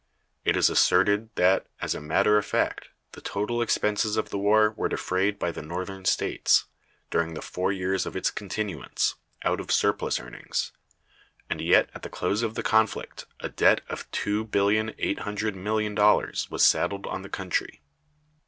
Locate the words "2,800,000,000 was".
14.09-16.65